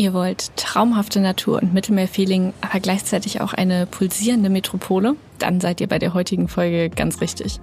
Ihr 0.00 0.14
wollt 0.14 0.56
traumhafte 0.56 1.20
Natur 1.20 1.60
und 1.60 1.74
Mittelmeerfeeling, 1.74 2.54
aber 2.62 2.80
gleichzeitig 2.80 3.42
auch 3.42 3.52
eine 3.52 3.84
pulsierende 3.84 4.48
Metropole? 4.48 5.14
Dann 5.38 5.60
seid 5.60 5.82
ihr 5.82 5.88
bei 5.88 5.98
der 5.98 6.14
heutigen 6.14 6.48
Folge 6.48 6.88
ganz 6.88 7.20
richtig. 7.20 7.60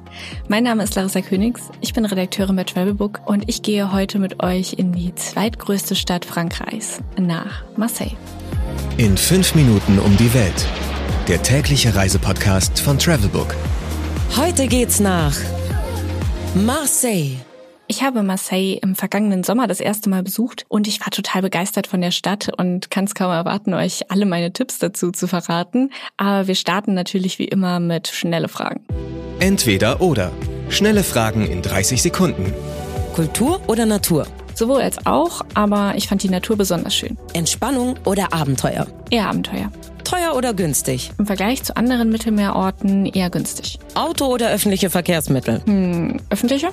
Mein 0.47 0.63
Name 0.63 0.83
ist 0.83 0.93
Larissa 0.93 1.21
Königs, 1.21 1.63
ich 1.81 1.95
bin 1.95 2.05
Redakteurin 2.05 2.55
bei 2.55 2.63
Travelbook 2.63 3.21
und 3.25 3.45
ich 3.49 3.63
gehe 3.63 3.91
heute 3.91 4.19
mit 4.19 4.43
euch 4.43 4.73
in 4.73 4.91
die 4.91 5.15
zweitgrößte 5.15 5.95
Stadt 5.95 6.25
Frankreichs, 6.25 7.01
nach 7.19 7.63
Marseille. 7.75 8.15
In 8.97 9.17
fünf 9.17 9.55
Minuten 9.55 9.97
um 9.97 10.15
die 10.17 10.31
Welt. 10.35 10.67
Der 11.27 11.41
tägliche 11.41 11.95
Reisepodcast 11.95 12.79
von 12.79 12.99
Travelbook. 12.99 13.55
Heute 14.37 14.67
geht's 14.67 14.99
nach 14.99 15.35
Marseille. 16.53 17.37
Ich 17.89 18.03
habe 18.03 18.21
Marseille 18.21 18.79
im 18.81 18.95
vergangenen 18.95 19.45
Sommer 19.45 19.65
das 19.65 19.79
erste 19.79 20.09
Mal 20.09 20.21
besucht 20.21 20.65
und 20.67 20.89
ich 20.89 20.99
war 20.99 21.09
total 21.09 21.41
begeistert 21.41 21.87
von 21.87 22.01
der 22.01 22.11
Stadt 22.11 22.49
und 22.57 22.91
kann 22.91 23.05
es 23.05 23.15
kaum 23.15 23.31
erwarten, 23.31 23.73
euch 23.73 24.11
alle 24.11 24.25
meine 24.25 24.51
Tipps 24.51 24.77
dazu 24.77 25.11
zu 25.11 25.25
verraten. 25.25 25.91
Aber 26.17 26.47
wir 26.47 26.55
starten 26.55 26.93
natürlich 26.93 27.39
wie 27.39 27.45
immer 27.45 27.79
mit 27.79 28.09
schnelle 28.09 28.49
Fragen. 28.49 28.81
Entweder 29.39 30.01
oder. 30.01 30.33
Schnelle 30.67 31.01
Fragen 31.01 31.47
in 31.47 31.61
30 31.61 32.01
Sekunden. 32.01 32.53
Kultur 33.15 33.61
oder 33.67 33.85
Natur? 33.85 34.27
Sowohl 34.53 34.81
als 34.81 35.05
auch, 35.05 35.45
aber 35.53 35.93
ich 35.95 36.09
fand 36.09 36.23
die 36.23 36.29
Natur 36.29 36.57
besonders 36.57 36.93
schön. 36.93 37.17
Entspannung 37.31 37.95
oder 38.03 38.33
Abenteuer? 38.33 38.85
Eher 39.11 39.29
Abenteuer. 39.29 39.71
Teuer 40.03 40.35
oder 40.35 40.53
günstig? 40.53 41.11
Im 41.19 41.25
Vergleich 41.25 41.63
zu 41.63 41.77
anderen 41.77 42.09
Mittelmeerorten 42.09 43.05
eher 43.05 43.29
günstig. 43.29 43.79
Auto 43.93 44.25
oder 44.25 44.49
öffentliche 44.49 44.89
Verkehrsmittel? 44.89 45.61
Hm, 45.65 46.19
öffentliche? 46.29 46.69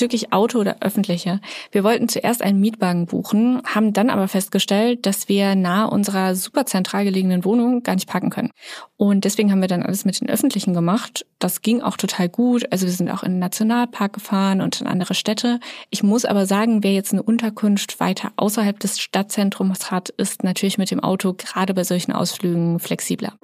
Bezüglich 0.00 0.32
Auto 0.32 0.58
oder 0.58 0.78
öffentliche. 0.80 1.40
Wir 1.72 1.84
wollten 1.84 2.08
zuerst 2.08 2.40
einen 2.40 2.58
Mietwagen 2.58 3.04
buchen, 3.04 3.60
haben 3.66 3.92
dann 3.92 4.08
aber 4.08 4.28
festgestellt, 4.28 5.04
dass 5.04 5.28
wir 5.28 5.54
nahe 5.54 5.90
unserer 5.90 6.34
super 6.34 6.64
zentral 6.64 7.04
gelegenen 7.04 7.44
Wohnung 7.44 7.82
gar 7.82 7.96
nicht 7.96 8.08
parken 8.08 8.30
können. 8.30 8.50
Und 8.96 9.26
deswegen 9.26 9.52
haben 9.52 9.60
wir 9.60 9.68
dann 9.68 9.82
alles 9.82 10.06
mit 10.06 10.18
den 10.18 10.30
öffentlichen 10.30 10.72
gemacht. 10.72 11.26
Das 11.38 11.60
ging 11.60 11.82
auch 11.82 11.98
total 11.98 12.30
gut. 12.30 12.64
Also 12.72 12.86
wir 12.86 12.94
sind 12.94 13.10
auch 13.10 13.22
in 13.22 13.32
den 13.32 13.38
Nationalpark 13.40 14.14
gefahren 14.14 14.62
und 14.62 14.80
in 14.80 14.86
andere 14.86 15.12
Städte. 15.12 15.60
Ich 15.90 16.02
muss 16.02 16.24
aber 16.24 16.46
sagen, 16.46 16.82
wer 16.82 16.94
jetzt 16.94 17.12
eine 17.12 17.22
Unterkunft 17.22 18.00
weiter 18.00 18.32
außerhalb 18.36 18.80
des 18.80 19.00
Stadtzentrums 19.00 19.90
hat, 19.90 20.08
ist 20.08 20.44
natürlich 20.44 20.78
mit 20.78 20.90
dem 20.90 21.00
Auto 21.00 21.34
gerade 21.34 21.74
bei 21.74 21.84
solchen 21.84 22.12
Ausflügen 22.12 22.78
flexibler. 22.78 23.34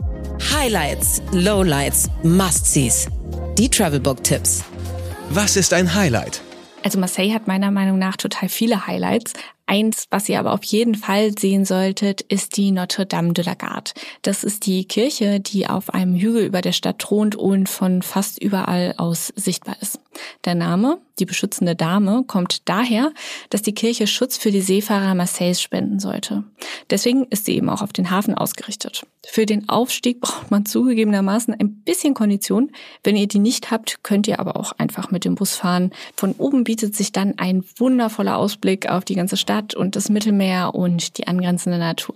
Highlights, 0.54 1.20
Lowlights, 1.32 2.08
Must-Sees. 2.22 3.08
Die 3.58 3.68
Travelbook-Tipps. 3.68 4.64
Was 5.28 5.56
ist 5.56 5.74
ein 5.74 5.92
Highlight? 5.92 6.40
Also 6.86 7.00
Marseille 7.00 7.34
hat 7.34 7.48
meiner 7.48 7.72
Meinung 7.72 7.98
nach 7.98 8.16
total 8.16 8.48
viele 8.48 8.86
Highlights. 8.86 9.32
Eins, 9.66 10.06
was 10.10 10.28
ihr 10.28 10.38
aber 10.38 10.52
auf 10.52 10.62
jeden 10.62 10.94
Fall 10.94 11.36
sehen 11.36 11.64
solltet, 11.64 12.20
ist 12.20 12.56
die 12.56 12.70
Notre 12.70 13.06
Dame 13.06 13.32
de 13.32 13.44
la 13.44 13.54
Garde. 13.54 13.90
Das 14.22 14.44
ist 14.44 14.66
die 14.66 14.84
Kirche, 14.84 15.40
die 15.40 15.66
auf 15.66 15.92
einem 15.92 16.14
Hügel 16.14 16.46
über 16.46 16.60
der 16.60 16.70
Stadt 16.70 17.00
thront 17.00 17.34
und 17.34 17.68
von 17.68 18.02
fast 18.02 18.40
überall 18.40 18.94
aus 18.98 19.32
sichtbar 19.34 19.74
ist. 19.80 19.98
Der 20.46 20.54
Name, 20.54 20.98
die 21.18 21.24
beschützende 21.24 21.74
Dame, 21.74 22.22
kommt 22.24 22.68
daher, 22.68 23.12
dass 23.50 23.62
die 23.62 23.74
Kirche 23.74 24.06
Schutz 24.06 24.36
für 24.36 24.52
die 24.52 24.60
Seefahrer 24.60 25.16
Marseilles 25.16 25.60
spenden 25.60 25.98
sollte. 25.98 26.44
Deswegen 26.88 27.24
ist 27.24 27.46
sie 27.46 27.56
eben 27.56 27.68
auch 27.68 27.82
auf 27.82 27.92
den 27.92 28.12
Hafen 28.12 28.32
ausgerichtet. 28.36 29.04
Für 29.26 29.44
den 29.44 29.68
Aufstieg 29.68 30.20
braucht 30.20 30.52
man 30.52 30.64
zugegebenermaßen 30.64 31.52
ein 31.52 31.82
bisschen 31.82 32.14
Kondition. 32.14 32.70
Wenn 33.02 33.16
ihr 33.16 33.26
die 33.26 33.40
nicht 33.40 33.72
habt, 33.72 34.04
könnt 34.04 34.28
ihr 34.28 34.38
aber 34.38 34.56
auch 34.56 34.70
einfach 34.78 35.10
mit 35.10 35.24
dem 35.24 35.34
Bus 35.34 35.56
fahren. 35.56 35.90
Von 36.16 36.32
oben 36.38 36.62
bietet 36.62 36.94
sich 36.94 37.10
dann 37.10 37.36
ein 37.38 37.64
wundervoller 37.76 38.38
Ausblick 38.38 38.88
auf 38.88 39.04
die 39.04 39.16
ganze 39.16 39.36
Stadt 39.36 39.74
und 39.74 39.96
das 39.96 40.10
Mittelmeer 40.10 40.76
und 40.76 41.18
die 41.18 41.26
angrenzende 41.26 41.78
Natur. 41.78 42.14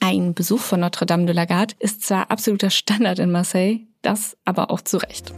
Ein 0.00 0.34
Besuch 0.34 0.60
von 0.60 0.78
Notre 0.78 1.06
Dame 1.06 1.26
de 1.26 1.34
la 1.34 1.44
Garde 1.44 1.74
ist 1.80 2.02
zwar 2.02 2.30
absoluter 2.30 2.70
Standard 2.70 3.18
in 3.18 3.32
Marseille, 3.32 3.80
das 4.04 4.36
aber 4.44 4.70
auch 4.70 4.80
zu 4.80 4.98
Recht. 4.98 5.32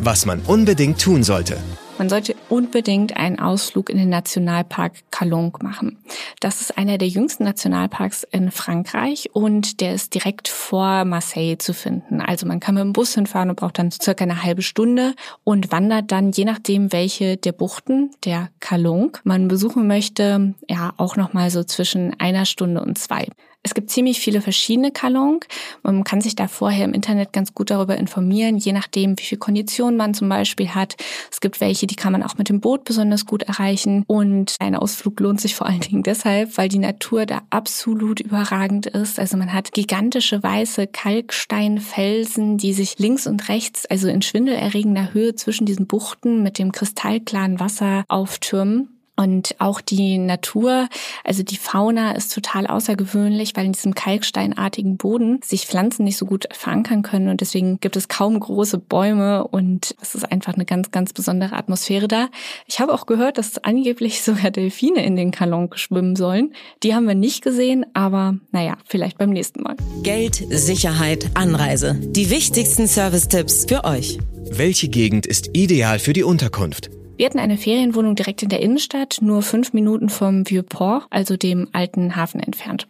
Was 0.00 0.26
man 0.26 0.40
unbedingt 0.40 1.00
tun 1.00 1.22
sollte. 1.22 1.58
Man 1.98 2.08
sollte 2.08 2.34
unbedingt 2.48 3.16
einen 3.16 3.38
Ausflug 3.38 3.90
in 3.90 3.98
den 3.98 4.08
Nationalpark 4.08 4.94
Calongue 5.10 5.62
machen. 5.62 5.98
Das 6.40 6.60
ist 6.60 6.76
einer 6.76 6.98
der 6.98 7.08
jüngsten 7.08 7.44
Nationalparks 7.44 8.24
in 8.24 8.50
Frankreich 8.50 9.28
und 9.34 9.80
der 9.80 9.94
ist 9.94 10.14
direkt 10.14 10.48
vor 10.48 11.04
Marseille 11.04 11.58
zu 11.58 11.74
finden. 11.74 12.20
Also 12.20 12.46
man 12.46 12.60
kann 12.60 12.74
mit 12.74 12.82
dem 12.82 12.92
Bus 12.92 13.14
hinfahren 13.14 13.50
und 13.50 13.56
braucht 13.56 13.78
dann 13.78 13.90
circa 13.92 14.24
eine 14.24 14.42
halbe 14.42 14.62
Stunde 14.62 15.14
und 15.44 15.70
wandert 15.70 16.10
dann, 16.10 16.32
je 16.32 16.44
nachdem, 16.44 16.92
welche 16.92 17.36
der 17.36 17.52
Buchten, 17.52 18.10
der 18.24 18.48
Calongue, 18.58 19.20
man 19.24 19.46
besuchen 19.46 19.86
möchte, 19.86 20.54
ja 20.68 20.94
auch 20.96 21.16
nochmal 21.16 21.50
so 21.50 21.62
zwischen 21.62 22.18
einer 22.18 22.46
Stunde 22.46 22.80
und 22.80 22.98
zwei. 22.98 23.28
Es 23.64 23.74
gibt 23.74 23.90
ziemlich 23.90 24.18
viele 24.18 24.40
verschiedene 24.40 24.90
Kalong. 24.90 25.44
Man 25.84 26.02
kann 26.02 26.20
sich 26.20 26.34
da 26.34 26.48
vorher 26.48 26.84
im 26.84 26.94
Internet 26.94 27.32
ganz 27.32 27.54
gut 27.54 27.70
darüber 27.70 27.96
informieren, 27.96 28.56
je 28.58 28.72
nachdem, 28.72 29.16
wie 29.18 29.22
viel 29.22 29.38
Kondition 29.38 29.96
man 29.96 30.14
zum 30.14 30.28
Beispiel 30.28 30.70
hat. 30.70 30.96
Es 31.30 31.40
gibt 31.40 31.60
welche, 31.60 31.86
die 31.86 31.94
kann 31.94 32.10
man 32.10 32.24
auch 32.24 32.36
mit 32.36 32.48
dem 32.48 32.60
Boot 32.60 32.82
besonders 32.82 33.24
gut 33.24 33.44
erreichen. 33.44 34.02
Und 34.08 34.56
ein 34.58 34.74
Ausflug 34.74 35.20
lohnt 35.20 35.40
sich 35.40 35.54
vor 35.54 35.68
allen 35.68 35.80
Dingen 35.80 36.02
deshalb, 36.02 36.58
weil 36.58 36.68
die 36.68 36.80
Natur 36.80 37.24
da 37.24 37.42
absolut 37.50 38.18
überragend 38.18 38.86
ist. 38.86 39.20
Also 39.20 39.36
man 39.36 39.52
hat 39.52 39.72
gigantische 39.72 40.42
weiße 40.42 40.88
Kalksteinfelsen, 40.88 42.58
die 42.58 42.72
sich 42.72 42.98
links 42.98 43.28
und 43.28 43.48
rechts, 43.48 43.86
also 43.86 44.08
in 44.08 44.22
schwindelerregender 44.22 45.14
Höhe 45.14 45.36
zwischen 45.36 45.66
diesen 45.66 45.86
Buchten 45.86 46.42
mit 46.42 46.58
dem 46.58 46.72
kristallklaren 46.72 47.60
Wasser 47.60 48.04
auftürmen. 48.08 49.01
Und 49.14 49.54
auch 49.58 49.82
die 49.82 50.16
Natur, 50.16 50.88
also 51.22 51.42
die 51.42 51.56
Fauna 51.56 52.12
ist 52.12 52.32
total 52.32 52.66
außergewöhnlich, 52.66 53.52
weil 53.54 53.66
in 53.66 53.72
diesem 53.72 53.94
kalksteinartigen 53.94 54.96
Boden 54.96 55.40
sich 55.44 55.66
Pflanzen 55.66 56.04
nicht 56.04 56.16
so 56.16 56.24
gut 56.24 56.48
verankern 56.50 57.02
können 57.02 57.28
und 57.28 57.42
deswegen 57.42 57.78
gibt 57.78 57.96
es 57.96 58.08
kaum 58.08 58.40
große 58.40 58.78
Bäume 58.78 59.46
und 59.46 59.94
es 60.00 60.14
ist 60.14 60.30
einfach 60.32 60.54
eine 60.54 60.64
ganz, 60.64 60.90
ganz 60.92 61.12
besondere 61.12 61.56
Atmosphäre 61.56 62.08
da. 62.08 62.28
Ich 62.66 62.80
habe 62.80 62.94
auch 62.94 63.04
gehört, 63.04 63.36
dass 63.36 63.62
angeblich 63.62 64.22
sogar 64.22 64.50
Delfine 64.50 65.04
in 65.04 65.14
den 65.14 65.30
Kalon 65.30 65.68
schwimmen 65.74 66.16
sollen. 66.16 66.54
Die 66.82 66.94
haben 66.94 67.06
wir 67.06 67.14
nicht 67.14 67.42
gesehen, 67.42 67.84
aber 67.92 68.36
naja, 68.50 68.78
vielleicht 68.86 69.18
beim 69.18 69.30
nächsten 69.30 69.62
Mal. 69.62 69.76
Geld, 70.02 70.42
Sicherheit, 70.48 71.30
Anreise. 71.34 71.96
Die 72.00 72.30
wichtigsten 72.30 72.88
Service-Tipps 72.88 73.66
für 73.68 73.84
euch. 73.84 74.18
Welche 74.50 74.88
Gegend 74.88 75.26
ist 75.26 75.50
ideal 75.52 75.98
für 75.98 76.14
die 76.14 76.24
Unterkunft? 76.24 76.90
Wir 77.16 77.26
hatten 77.26 77.38
eine 77.38 77.58
Ferienwohnung 77.58 78.14
direkt 78.14 78.42
in 78.42 78.48
der 78.48 78.60
Innenstadt, 78.60 79.18
nur 79.20 79.42
fünf 79.42 79.72
Minuten 79.72 80.08
vom 80.08 80.48
Vieux-Port, 80.48 81.06
also 81.10 81.36
dem 81.36 81.68
alten 81.72 82.16
Hafen 82.16 82.40
entfernt. 82.40 82.86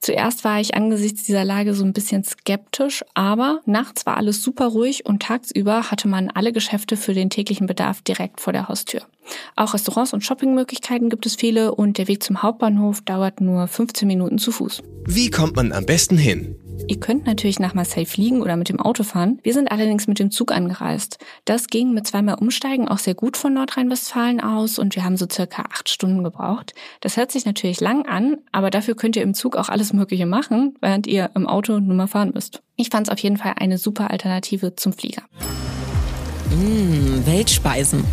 Zuerst 0.00 0.44
war 0.44 0.60
ich 0.60 0.74
angesichts 0.74 1.24
dieser 1.24 1.44
Lage 1.44 1.74
so 1.74 1.84
ein 1.84 1.92
bisschen 1.92 2.24
skeptisch, 2.24 3.04
aber 3.14 3.60
nachts 3.66 4.06
war 4.06 4.16
alles 4.16 4.42
super 4.42 4.66
ruhig 4.66 5.04
und 5.06 5.22
tagsüber 5.22 5.90
hatte 5.90 6.08
man 6.08 6.30
alle 6.30 6.52
Geschäfte 6.52 6.96
für 6.96 7.12
den 7.12 7.30
täglichen 7.30 7.66
Bedarf 7.66 8.00
direkt 8.02 8.40
vor 8.40 8.52
der 8.52 8.68
Haustür. 8.68 9.02
Auch 9.56 9.74
Restaurants 9.74 10.12
und 10.12 10.24
Shoppingmöglichkeiten 10.24 11.10
gibt 11.10 11.26
es 11.26 11.36
viele 11.36 11.74
und 11.74 11.98
der 11.98 12.08
Weg 12.08 12.22
zum 12.22 12.42
Hauptbahnhof 12.42 13.02
dauert 13.02 13.40
nur 13.40 13.68
15 13.68 14.08
Minuten 14.08 14.38
zu 14.38 14.52
Fuß. 14.52 14.82
Wie 15.06 15.30
kommt 15.30 15.56
man 15.56 15.72
am 15.72 15.84
besten 15.86 16.16
hin? 16.16 16.56
Ihr 16.88 16.98
könnt 16.98 17.26
natürlich 17.26 17.58
nach 17.58 17.74
Marseille 17.74 18.06
fliegen 18.06 18.42
oder 18.42 18.56
mit 18.56 18.68
dem 18.68 18.80
Auto 18.80 19.02
fahren. 19.02 19.38
Wir 19.42 19.54
sind 19.54 19.70
allerdings 19.70 20.06
mit 20.06 20.18
dem 20.18 20.30
Zug 20.30 20.52
angereist. 20.52 21.18
Das 21.44 21.68
ging 21.68 21.92
mit 21.92 22.06
zweimal 22.06 22.36
Umsteigen 22.36 22.88
auch 22.88 22.98
sehr 22.98 23.14
gut 23.14 23.36
von 23.36 23.54
Nordrhein-Westfalen 23.54 24.40
aus 24.40 24.78
und 24.78 24.96
wir 24.96 25.04
haben 25.04 25.16
so 25.16 25.26
circa 25.30 25.62
acht 25.70 25.88
Stunden 25.88 26.24
gebraucht. 26.24 26.74
Das 27.00 27.16
hört 27.16 27.32
sich 27.32 27.44
natürlich 27.44 27.80
lang 27.80 28.06
an, 28.06 28.38
aber 28.52 28.70
dafür 28.70 28.94
könnt 28.94 29.16
ihr 29.16 29.22
im 29.22 29.34
Zug 29.34 29.56
auch 29.56 29.68
alles 29.68 29.92
Mögliche 29.92 30.26
machen, 30.26 30.74
während 30.80 31.06
ihr 31.06 31.30
im 31.34 31.46
Auto 31.46 31.78
nur 31.78 31.96
mal 31.96 32.06
fahren 32.06 32.32
müsst. 32.34 32.62
Ich 32.76 32.90
fand 32.90 33.08
es 33.08 33.12
auf 33.12 33.18
jeden 33.18 33.36
Fall 33.36 33.54
eine 33.56 33.78
super 33.78 34.10
Alternative 34.10 34.74
zum 34.76 34.92
Flieger. 34.92 35.22
Mmh, 36.50 37.26
Weltspeisen. 37.26 38.04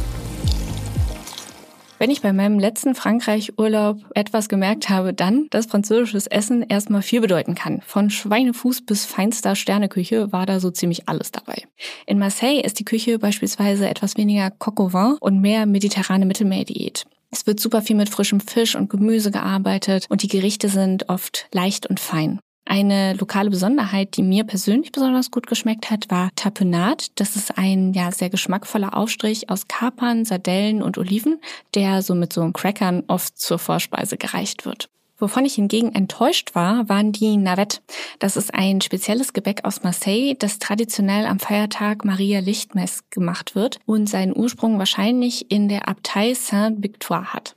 Wenn 1.99 2.11
ich 2.11 2.21
bei 2.21 2.31
meinem 2.31 2.59
letzten 2.59 2.93
Frankreich-Urlaub 2.93 3.97
etwas 4.13 4.49
gemerkt 4.49 4.89
habe, 4.89 5.13
dann, 5.13 5.47
dass 5.49 5.65
französisches 5.65 6.27
Essen 6.27 6.61
erstmal 6.61 7.01
viel 7.01 7.21
bedeuten 7.21 7.55
kann. 7.55 7.81
Von 7.81 8.11
Schweinefuß 8.11 8.85
bis 8.85 9.05
feinster 9.05 9.55
Sterneküche 9.55 10.31
war 10.31 10.45
da 10.45 10.59
so 10.59 10.69
ziemlich 10.69 11.09
alles 11.09 11.31
dabei. 11.31 11.63
In 12.05 12.19
Marseille 12.19 12.61
ist 12.61 12.79
die 12.79 12.85
Küche 12.85 13.17
beispielsweise 13.17 13.89
etwas 13.89 14.15
weniger 14.15 14.51
Coq 14.51 14.93
vin 14.93 15.17
und 15.19 15.41
mehr 15.41 15.65
mediterrane 15.65 16.27
Mittelmeerdiät. 16.27 17.05
Es 17.31 17.47
wird 17.47 17.59
super 17.59 17.81
viel 17.81 17.95
mit 17.95 18.09
frischem 18.09 18.41
Fisch 18.41 18.75
und 18.75 18.91
Gemüse 18.91 19.31
gearbeitet 19.31 20.05
und 20.09 20.21
die 20.21 20.29
Gerichte 20.29 20.69
sind 20.69 21.09
oft 21.09 21.47
leicht 21.51 21.87
und 21.87 21.99
fein. 21.99 22.39
Eine 22.69 23.13
lokale 23.13 23.49
Besonderheit, 23.49 24.17
die 24.17 24.23
mir 24.23 24.43
persönlich 24.43 24.91
besonders 24.91 25.31
gut 25.31 25.47
geschmeckt 25.47 25.89
hat, 25.89 26.11
war 26.11 26.31
Tapenat. 26.35 27.11
Das 27.15 27.37
ist 27.37 27.57
ein 27.57 27.93
ja 27.93 28.11
sehr 28.11 28.29
geschmackvoller 28.29 28.95
Aufstrich 28.97 29.49
aus 29.49 29.69
Kapern, 29.69 30.25
Sardellen 30.25 30.81
und 30.81 30.97
Oliven, 30.97 31.39
der 31.75 32.01
so 32.01 32.13
mit 32.13 32.33
so 32.33 32.49
Crackern 32.51 33.03
oft 33.07 33.39
zur 33.39 33.57
Vorspeise 33.57 34.17
gereicht 34.17 34.65
wird. 34.65 34.89
Wovon 35.17 35.45
ich 35.45 35.55
hingegen 35.55 35.95
enttäuscht 35.95 36.55
war, 36.55 36.89
waren 36.89 37.13
die 37.13 37.37
Navette. 37.37 37.79
Das 38.19 38.35
ist 38.35 38.53
ein 38.53 38.81
spezielles 38.81 39.31
Gebäck 39.31 39.63
aus 39.63 39.81
Marseille, 39.83 40.35
das 40.37 40.59
traditionell 40.59 41.25
am 41.25 41.39
Feiertag 41.39 42.03
Maria 42.03 42.39
Lichtmess 42.39 43.09
gemacht 43.09 43.55
wird 43.55 43.79
und 43.85 44.09
seinen 44.09 44.35
Ursprung 44.35 44.77
wahrscheinlich 44.77 45.49
in 45.49 45.69
der 45.69 45.87
Abtei 45.87 46.33
Saint-Victoire 46.33 47.33
hat. 47.33 47.55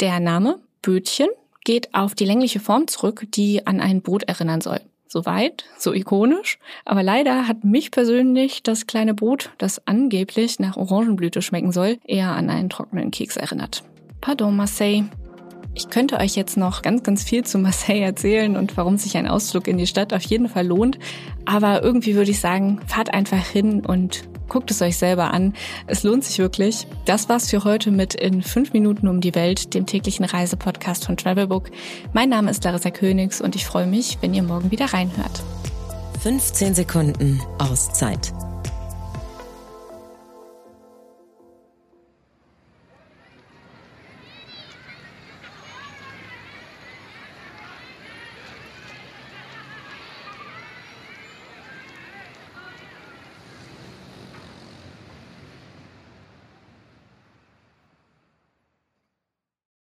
Der 0.00 0.20
Name 0.20 0.60
Bötchen 0.82 1.28
geht 1.64 1.94
auf 1.94 2.14
die 2.14 2.26
längliche 2.26 2.60
Form 2.60 2.86
zurück, 2.86 3.26
die 3.34 3.66
an 3.66 3.80
ein 3.80 4.02
Boot 4.02 4.24
erinnern 4.24 4.60
soll. 4.60 4.80
Soweit, 5.06 5.64
so 5.78 5.92
ikonisch. 5.92 6.58
Aber 6.84 7.02
leider 7.02 7.46
hat 7.46 7.64
mich 7.64 7.90
persönlich 7.90 8.62
das 8.62 8.86
kleine 8.86 9.14
Boot, 9.14 9.50
das 9.58 9.86
angeblich 9.86 10.58
nach 10.58 10.76
Orangenblüte 10.76 11.40
schmecken 11.40 11.72
soll, 11.72 11.98
eher 12.04 12.32
an 12.32 12.50
einen 12.50 12.68
trockenen 12.68 13.10
Keks 13.10 13.36
erinnert. 13.36 13.84
Pardon, 14.20 14.56
Marseille. 14.56 15.04
Ich 15.76 15.88
könnte 15.88 16.18
euch 16.18 16.36
jetzt 16.36 16.56
noch 16.56 16.82
ganz, 16.82 17.02
ganz 17.02 17.24
viel 17.24 17.44
zu 17.44 17.58
Marseille 17.58 18.00
erzählen 18.00 18.56
und 18.56 18.76
warum 18.76 18.96
sich 18.96 19.16
ein 19.16 19.28
Ausflug 19.28 19.66
in 19.68 19.78
die 19.78 19.86
Stadt 19.86 20.12
auf 20.12 20.22
jeden 20.22 20.48
Fall 20.48 20.66
lohnt. 20.66 20.98
Aber 21.44 21.82
irgendwie 21.82 22.14
würde 22.14 22.30
ich 22.30 22.40
sagen, 22.40 22.80
fahrt 22.86 23.12
einfach 23.12 23.44
hin 23.44 23.84
und 23.84 24.22
guckt 24.48 24.70
es 24.70 24.82
euch 24.82 24.96
selber 24.96 25.32
an. 25.32 25.54
Es 25.86 26.02
lohnt 26.02 26.24
sich 26.24 26.38
wirklich. 26.38 26.86
Das 27.04 27.28
war's 27.28 27.50
für 27.50 27.64
heute 27.64 27.90
mit 27.90 28.14
in 28.14 28.42
fünf 28.42 28.72
Minuten 28.72 29.08
um 29.08 29.20
die 29.20 29.34
Welt, 29.34 29.74
dem 29.74 29.86
täglichen 29.86 30.24
Reisepodcast 30.24 31.04
von 31.04 31.16
Travelbook. 31.16 31.70
Mein 32.12 32.28
Name 32.28 32.50
ist 32.50 32.64
Larissa 32.64 32.90
Königs 32.90 33.40
und 33.40 33.56
ich 33.56 33.66
freue 33.66 33.86
mich, 33.86 34.18
wenn 34.20 34.34
ihr 34.34 34.42
morgen 34.42 34.70
wieder 34.70 34.86
reinhört. 34.86 35.42
15 36.22 36.74
Sekunden 36.74 37.40
Auszeit 37.58 38.32